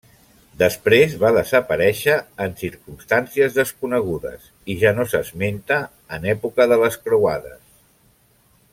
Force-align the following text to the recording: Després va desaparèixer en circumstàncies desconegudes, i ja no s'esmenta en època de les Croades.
Després 0.59 1.11
va 1.23 1.29
desaparèixer 1.35 2.15
en 2.45 2.55
circumstàncies 2.61 3.59
desconegudes, 3.59 4.49
i 4.75 4.79
ja 4.87 4.97
no 5.01 5.09
s'esmenta 5.13 5.81
en 6.19 6.29
època 6.37 6.71
de 6.73 6.85
les 6.87 7.03
Croades. 7.07 7.65